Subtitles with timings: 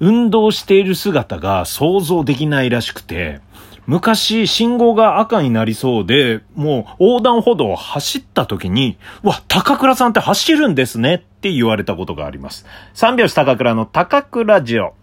[0.00, 3.40] 運動している姿が想像できないらしくて、
[3.86, 12.66] 昔信号が赤になりそうで、もう横断歩道を走った時に、わ、高倉さんって走るんですねって言われたことがあります。
[12.92, 14.94] 三拍子高倉の高倉ジオ。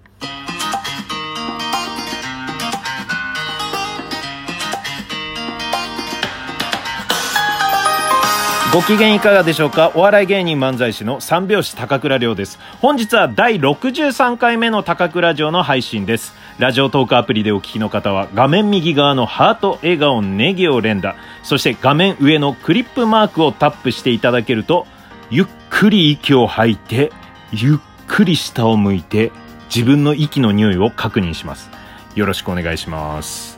[8.75, 9.93] ご機嫌いかがでしょうか？
[9.95, 12.59] お笑い芸人漫才師の三拍子高倉涼です。
[12.81, 16.33] 本日は第63回目の高倉城の配信です。
[16.59, 24.87] ラジオトークアプリでお聞きの方は画面右側のハート、笑顔、ネギを連打、そして画面上のクリップマークをタップしていただけると、
[25.29, 27.13] ゆっくり息を吐いて、
[27.53, 29.31] ゆっくり下を向いて、
[29.73, 31.69] 自分の息の匂いを確認します。
[32.15, 33.54] よろしくお願いします。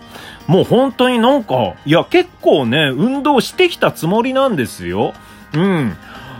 [0.47, 5.13] もう本当になんか、いや結構ね、運動してきたつもりなんですよ。
[5.53, 5.95] うん。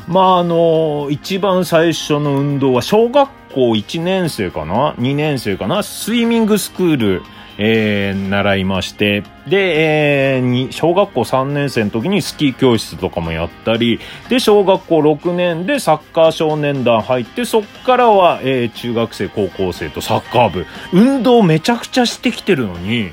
[0.08, 5.84] まああの、一番最初の運動は小学校1年生かな ?2 年生かな？
[5.84, 7.22] スイミングスクール、
[7.58, 20.66] えー、習いまして、で、えー、に、小学校3年生の時にスキー教室とかもやったり、で、小学校6年でサッカー少年団入って、そっからは、えー、中学生、高校生とサッカー部。
[20.94, 23.12] 運動めちゃくちゃしてきてるのに、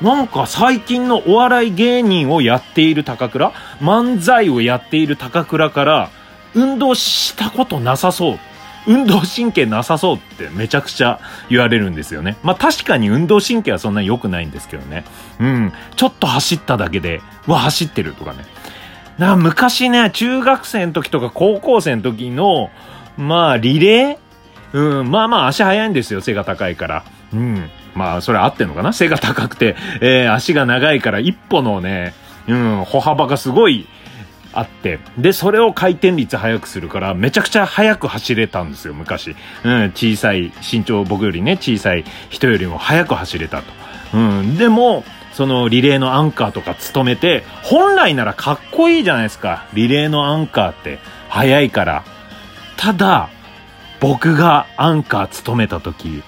[0.00, 6.10] なんか最近のお笑い芸人をやっている高倉、漫才をやっている高倉から、
[6.54, 8.38] 運動したことなさそう。
[8.86, 12.36] 運動神経なさそうってめちゃくちゃ言われるんですよね。
[12.42, 15.04] まあ確かに運動神経はそんなに良くないんですけどね。
[15.40, 15.72] うん。
[15.96, 18.38] ちょっと走っただけで、わ、走ってるとかね。
[19.18, 22.70] な昔ね、中学生の時とか高校生の時の、
[23.18, 25.00] まあリレー？
[25.00, 27.04] うん、まあまあ足早いんですよ、背が高いから。
[27.34, 27.68] うん。
[27.94, 28.92] まあ、それ合ってんのかな？
[28.92, 32.14] 背が高くて、えー、足が長いから一歩のね、
[32.46, 33.86] うん、歩幅がすごい
[34.52, 39.36] あって、で、それを回転率速くするから、めちゃくちゃ速く走れたんですよ、昔。
[39.64, 43.64] うん、小さい、身長僕よりね、小さい人よりも速く走れたと。
[44.14, 49.66] うん、でも、そのリレーのアンカーとか務めて、本来ならかっこいいじゃないですか。
[49.74, 50.98] リレーのアンカーって、
[51.28, 52.04] 速いから。
[52.76, 53.28] ただ、
[54.00, 56.22] 僕がアンカー務めた時、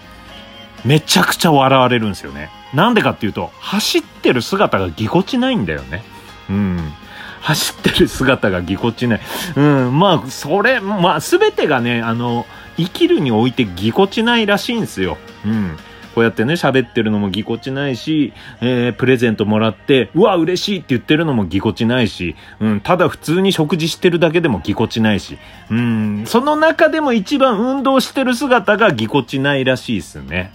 [0.85, 2.51] めちゃくちゃ笑われるんですよね。
[2.75, 6.05] なんでかっていうと、走ってる姿がぎこちないんだよね。
[6.49, 6.93] うん。
[7.41, 9.21] 走ってる姿がぎこちない。
[9.57, 9.99] うん。
[9.99, 12.47] まあ、それ、まあ、すべてがね、あの、
[12.77, 15.17] 生きるにおいてぎこちないらしいんですよ。
[15.45, 15.77] うん。
[16.15, 25.39] こうやってね、喋ってるのもぎこちないし、えー、プレゼントもらって、うわ、嬉しいって言ってるのもぎこちないし、うん、ただ普通に食事してるだけでもぎこちないし、
[25.71, 30.53] うん、その中でも一番運動してる姿がぎこちないらしいですね。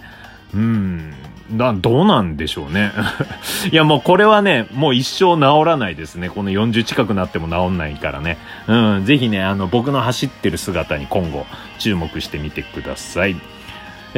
[0.54, 1.14] うん。
[1.50, 2.92] な、どうなんでしょうね。
[3.70, 6.28] いや、もうこれはね、もう一生治らないですね。
[6.28, 8.38] この40近くなっても治んないからね。
[8.66, 11.46] うん、ぜひね、あの、僕の走ってる姿に今後
[11.78, 13.36] 注目してみてください。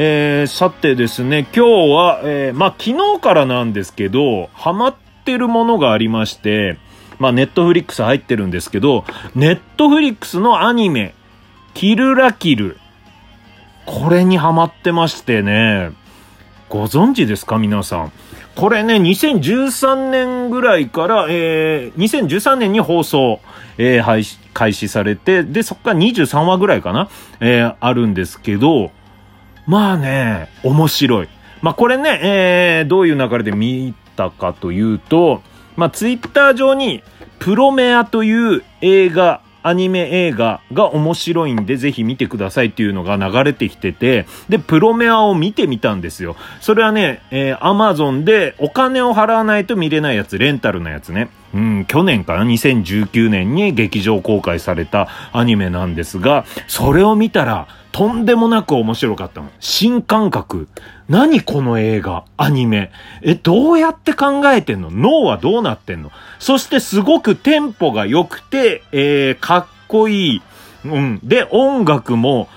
[0.00, 1.60] えー、さてですね、今日
[1.92, 4.94] は、えー、まあ、昨日からなんですけど、ハマっ
[5.24, 6.78] てるものがありまして、
[7.18, 9.04] まあ、ネットフリックス入ってるんですけど、
[9.34, 11.14] ネットフリックスのアニメ、
[11.74, 12.76] キルラキル。
[13.86, 15.90] これにハマってましてね、
[16.68, 18.12] ご存知ですか皆さん？
[18.54, 23.40] これね、2013年ぐらいから、えー、2013年に放送、
[23.78, 27.08] えー、開始されて、で、そっから23話ぐらいかな
[27.40, 28.92] えー、あるんですけど、
[29.68, 31.28] まあね、面白い。
[31.60, 35.42] まあこれね、えー、どういう流れで見たかというと、
[35.76, 37.02] まあツイッター上に、
[37.38, 46.36] プロメアという映画アニメ映画が面白いんでぜひ見てくださいっていうのが流れてきてて、で、プロメアを見てみたんですよ。
[46.60, 51.28] それはね、えー、アマゾンでお金を払わないと見れないやつ、レンタルのやつね。
[51.54, 57.68] うん、去年かな ?2019 年に劇場公開されたアニメなんですが、それを見たら、
[57.98, 59.50] とんでもなく面白かったの。
[59.58, 60.68] 新感覚。
[61.08, 62.92] 何この映画、アニメ。
[63.22, 64.92] え、どうやって考えてんの？
[64.92, 66.12] 脳はどうなってんの？
[66.38, 70.42] そしてすごくテンポが良くて、えー、かっこいい。
[70.84, 71.20] うん。
[71.24, 72.48] で、音楽も、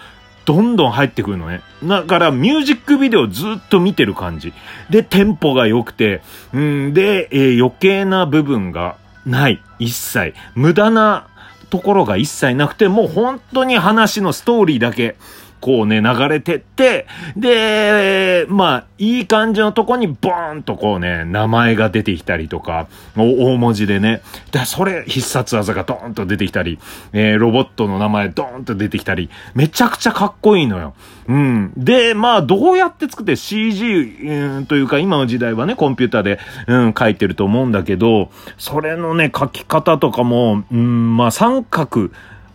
[0.46, 1.62] どんどん入ってくるのね。
[1.84, 4.54] だから、ミュージックビデオずっと見てる感じ。
[4.92, 6.22] で、テンポが良くて、
[6.54, 8.96] うん、で、えー、余計な部分が
[9.26, 9.60] ない。
[9.80, 10.36] 一切。
[10.54, 11.26] 無駄な
[11.72, 15.16] ところが一切なくて、もう本当に話のストーリーだけ。
[15.62, 17.06] こうね、流れてって、
[17.38, 24.22] で、まあ、いい感じのとこにボーンとこうね、名前が出てきたりとか、大文字でね、
[24.52, 26.80] で、それ、必殺技がドーンと出てきたり、
[27.14, 30.96] えー、ロボットの名前ドーンと出てきたり、めちゃくちゃかっこいいのよ。
[31.28, 31.74] うん。
[31.78, 42.10] で、まあ、どうやって作って CG、うん、というか、今の時代はね、コンピューターで、うん、書いてると思うんだけど、それのね、書き方とかも、うん、まあ、三角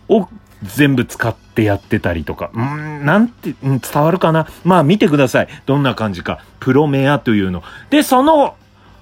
[0.09, 0.27] を
[0.63, 2.49] 全部使ってやってたりとか。
[2.53, 4.47] うん、なんて、ん、伝わるかな？
[4.63, 5.47] まあ見てください。
[5.65, 6.39] どんな感じか。
[6.59, 7.63] プロメアというの。
[7.89, 8.55] で、その、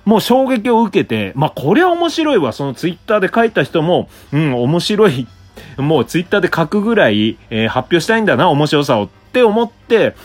[0.04, 2.52] もう衝撃を受けて、まあこれは面白いわ。
[2.52, 5.28] そのツイッターで書いた人も、うん、面白い。
[5.78, 10.16] もうツイッターで書くぐらい、えー、発表したいんだな、面白さをって思って、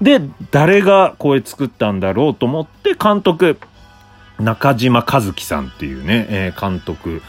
[0.00, 0.20] で、
[0.50, 3.58] 誰がこれ作ったんだろうと思って、監督、
[4.38, 7.20] 中島和樹さんっていうね、えー、監督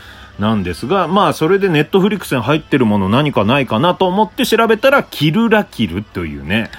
[0.41, 6.69] なんですが、まあそれでネットフリックスに入ってるもの何かないかなと思って調べたら、キルラキルというね、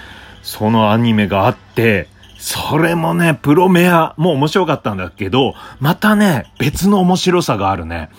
[0.43, 8.11] そのアニメがあって、それもね、プロメアも面白かったんだけど、またね、別の面白さがあるね。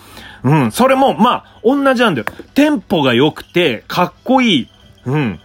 [0.42, 2.26] うん、それも、まあ、同じなんだよ。
[2.54, 4.68] テンポが良くて、かっこいい。
[5.04, 5.40] うん。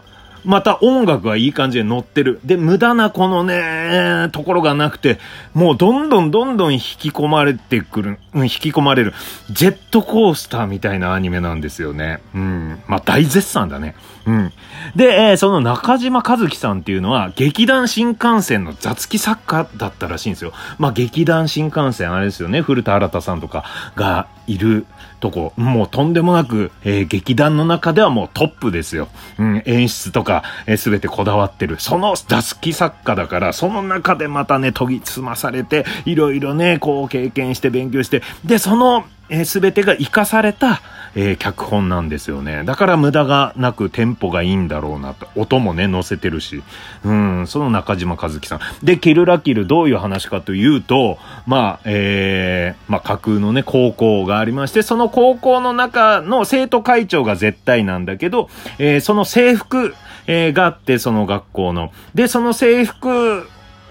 [0.46, 2.40] また音楽がいい感じで乗ってる。
[2.44, 5.20] で、無駄なこのね、ところがなくて、
[5.54, 9.14] もうどんどんどんどん引き込まれてくる、うん、引き込まれる、
[9.50, 12.20] ジェットコースターみたいなアニメなんですよね。
[12.34, 12.82] うん。
[12.88, 13.96] まあ、大絶賛だね。
[14.30, 14.54] うん。
[14.96, 20.54] で、えー、その中島和樹さんっていうのは、劇団新幹線の雑記作家だったらしいんですよ。
[20.78, 23.64] まあ、劇団新幹線、あれですよね、古田新太さんとか
[23.96, 24.86] がいる
[25.20, 29.08] とこ、もうとんでもなく、えー、劇団の中ではもうトップですよ。
[29.40, 31.80] うん、演出とか、えー、全てこだわってる。
[31.80, 40.82] その雑記作家だから、その中でまたね、研ぎ澄まされて、いろいろね、こう経験して勉強して、で、その、えー、全てが活かされた、
[41.16, 42.64] えー、脚本なんですよね。
[42.66, 45.28] だから無駄がなくテンポがいいんだろうなと。
[45.36, 46.62] 音もね、乗せてるし。
[47.04, 48.60] うん、その中島和樹さん。
[48.84, 59.96] で、キルラキルどういう話かというと、まあ、えー、まあ、架空のね、高校がありまして、その高校の中の生徒会長が絶対なんだけど、えー、その制服、
[60.28, 61.92] えー、があって、その学校の。
[62.14, 63.48] で、その制服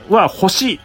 [0.08, 0.80] は星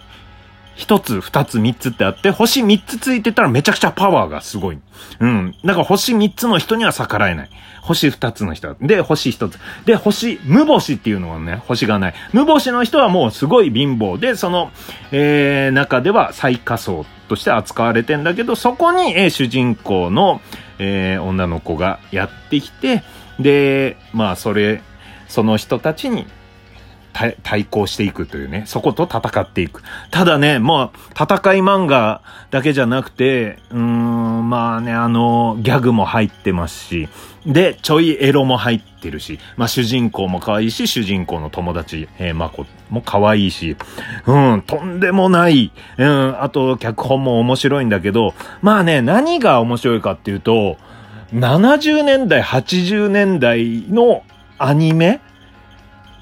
[0.76, 4.80] 一つ、二つ、三つってあって、星三つついてたらめちゃくちゃパワーがすごい。
[5.20, 5.56] うん。
[5.64, 7.50] だから星三つの人には逆らえない。
[7.82, 8.76] 星二つの人。
[8.82, 9.60] で、星一つ。
[9.86, 12.14] で、星、無星っていうのはね、星がない。
[12.32, 14.72] 無星の人はもうすごい貧乏で、その、
[15.12, 20.42] えー、中では最下層として扱われてんだけど、そこに、えー、主人公の、
[20.80, 23.04] えー、女の子がやってきて、
[23.40, 24.82] で、まあ、それ、
[25.28, 26.26] その人たちに
[27.14, 29.84] 対抗していくというね、そこと戦っていく。
[30.12, 31.26] ただね、もう、戦
[31.56, 37.10] い漫画だけじゃなくて、うーん、まあね、あの、ギャグも入ってますし、
[37.46, 43.76] で、ちょいエロも入ってるし、まあ主人公も可愛いし、主人公の友達、えー、まこも可愛いし、
[44.26, 50.78] うん、とんでもない、うん、あと、脚本も面白いんだけど、まあね、何が面白いかっていうと、
[51.34, 54.24] 70年代、80年代の
[54.58, 55.20] アニメ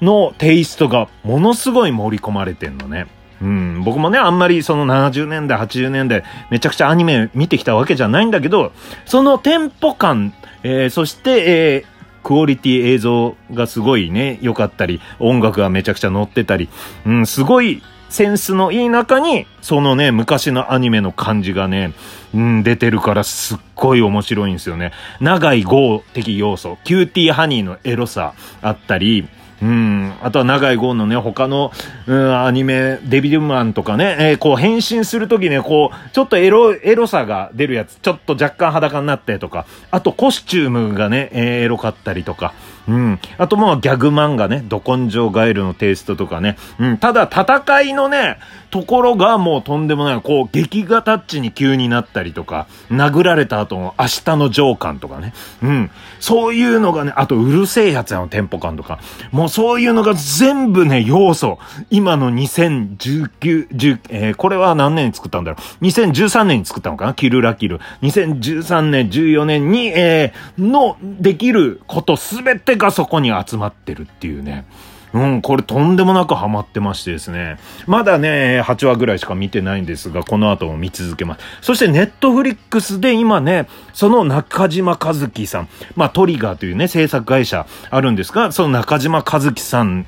[0.02, 3.06] のテイストがものすごい盛り込まれてんのね。
[3.40, 8.72] うん、僕もね、あんまりその70年代、80年代、めちゃくちゃアニメ見てきたわけじゃないんだけど、
[9.04, 10.32] そのテンポ感、
[10.62, 11.86] えー、そして、えー、
[12.22, 16.68] クオリティ映像がすごいね、良かったり、音楽がめちゃくちゃ乗ってたり、
[17.04, 21.94] うん、すごいセンスのいい中に、そのね、昔のアニメの感じがね、
[22.34, 24.92] うん、出てるからすっごい面白いんですよね。
[25.20, 29.26] 永井豪的要素、キューティーハニーのエロさあったり、
[29.62, 30.12] うん。
[30.20, 31.70] あとは永井豪のね、他の、
[32.06, 42.54] うん、アニメ、デビルマンとかね、えー、こう変身するときね、こう、ちょっとエロ、エロさが出るやつ、ちょっと若干裸になってとか、あとコスチュームがね、えー、エロかったりとか、
[42.88, 43.20] うん。
[43.38, 46.98] あともうギャグ漫画ね、ど根性ガエルのテイストとかね、うん。
[46.98, 48.38] ただ戦いのね、
[48.70, 55.34] ところがもうとんでもない、こう、劇画タッチに急になったりとか、殴られた後の明日の情感とかね。
[55.62, 55.90] うん。
[56.20, 58.98] そういうのがね、あとうるせえやつやのテンポ感とか。
[59.30, 61.58] もうそういうのが全部ね、要素。
[61.90, 65.84] 今の2019、10えー、これは何年に作ったんだろう。
[65.84, 67.14] 2013年に作ったのかな？
[67.14, 67.78] キルラキル。
[68.00, 74.64] 2013年、14年に、えー、の、できることすべてがそこに集まってるっていうね。
[75.12, 77.58] うん、これとんでもなくハマってましてですね。
[77.86, 81.44] まだね、8話ぐらいしか見てないんですが、この後も見続けます。
[81.60, 90.06] そしてネットフリックスで今ね、その中島和樹さん、まあトリガーというね、制作会社あるんですが、その中島和樹さん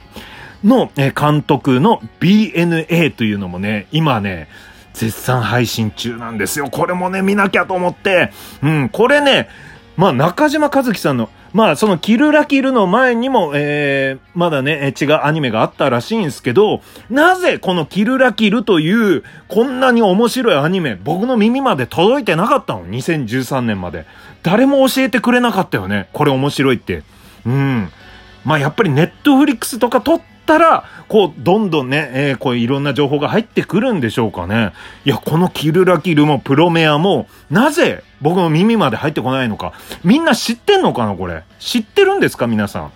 [0.64, 4.48] の、え監督の BNA というのもね、今ね、
[4.94, 6.70] 絶賛配信中なんですよ。
[6.70, 9.48] これもね、見なきゃと思って、うん、これね、
[9.98, 24.04] まあ中島和樹さんのまあ、そのキルラキルの前にも、えー、まだね、違うアニメがあったらしいんですけど、なぜこのキルラキルという、こんなに面白いアニメ、僕の耳まで届いてなかったの ?2013 年まで。
[24.42, 26.08] 誰も教えてくれなかったよね？
[26.12, 27.04] これ面白いって。
[27.46, 27.88] うん。
[28.44, 34.72] まあ、やっぱりネットフリックスとか撮ってったら、こう、どんどんね、えー、こういろんな情報が入ってくるんでしょうかね。
[35.04, 39.72] いや、このキルラキルもプロメアも、なぜ僕の耳まで入ってこないのか。
[40.04, 41.42] みんな知ってんのかな、これ。
[41.58, 42.92] 知ってるんですか、皆さん。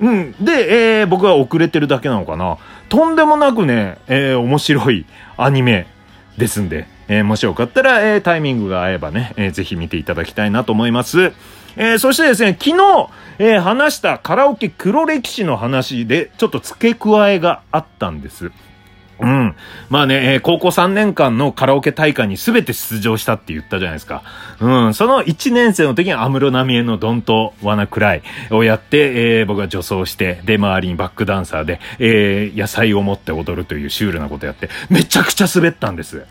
[0.00, 0.32] うん。
[0.40, 2.56] で、えー、僕は遅れてるだけなのかな。
[2.88, 5.04] とんでもなくね、えー、面白い
[5.36, 5.86] アニメ
[6.38, 11.32] ですんで、えー、もしよかったら、えー、タイミングが合えばね、えー、ぜひ見ていただきたいなと思います。
[11.76, 18.52] えー、そしてですね、昨日、えー、話したカラオケ黒歴史の話で、ちょっと付け加えがあったんです。
[19.22, 19.54] うん。
[19.88, 24.24] まあね、えー、高校3年間のカラオケ大会に全て出場したって言ったじゃないですか。
[24.60, 24.94] うん。
[24.94, 36.24] その1年生の時に安室奈美恵のドントワナクライをやって、えー、僕は女装して、で、周りにバックダンサーで、えー、野菜を持って踊るというシュールなことやって、めちゃくちゃ滑ったんです。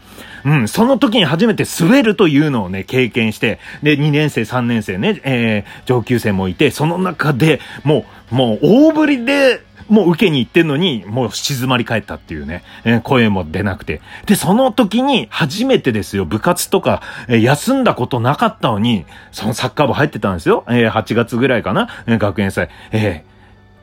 [0.43, 0.67] うん。
[0.67, 14.01] その時に初めて滑るというのをね、経験して、で、2年生、3年生ね、えー、上級生もいて、その中で、もう、もう大振りで、もう受けに行ってんのに、もう静まり返ったっていうね、えー、声も出なくて。
[14.25, 20.63] で、その時に初めてですよ、部活とか、えー、休んだことなかったのに、そのサッカー部入ってたんですよ。
[20.69, 22.69] えー、8月ぐらいかな、えー、学園祭。
[22.93, 23.25] え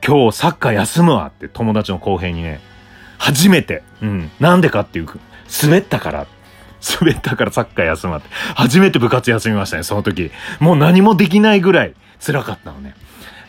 [0.01, 2.59] ー、今日サッカー休むわって友達の後輩にね、
[3.19, 5.07] 初めて、うん、なんでかっていう、
[5.63, 6.25] 滑ったから。
[6.99, 8.29] 滑ったからサッカー休むって。
[8.55, 10.31] 初めて部活休みましたね、その時。
[10.59, 12.95] もう何もできないぐらい辛かったのね。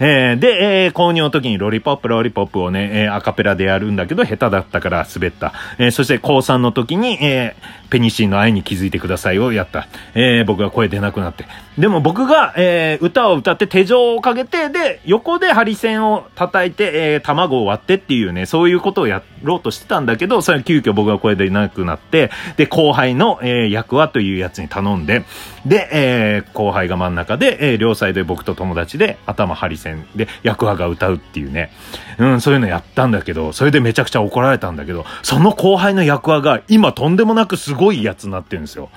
[0.00, 5.52] えー、で、えー、購入の時にロリポップ、ロリポップをね、えー、アカペラでやるんだけど、下手だったから滑った。
[5.78, 9.88] えー、そして高3の時に、えー、 PENICILLINの愛に気づいてくださいをやった。
[10.14, 11.45] えー、僕が声出なくなって。
[11.78, 25.25] でも僕が、えー、歌を歌って手錠をかけて、で、横でハリセンを叩いて、えー、卵を割ってっていうね、そういうことをやってろうとしてたんだけど、それ急遽僕が声出なくなって、で、後輩の、えー、役はというやつに頼んで、
[25.67, 31.73] で、えー、後輩が真ん中で、えー、両サイドで僕と友達で頭ハリセンで、役話が歌うっていうね、
[32.19, 38.91] うん、そういうのやったんだけど、それでめちゃくちゃ怒られたんだけど、その後輩の役話が今とんでもなくすごいやつになってるんですよ。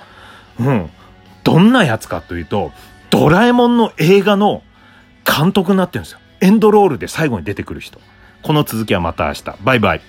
[0.60, 0.90] うん。
[1.42, 2.72] どんなやつかというと、
[3.10, 4.62] ドラえもんの映画の
[5.24, 6.18] 監督になってるんですよ。
[6.40, 8.00] エンドロールで最後に出てくる人。
[8.42, 9.44] この続きはまた明日。
[9.62, 10.00] バイバイ。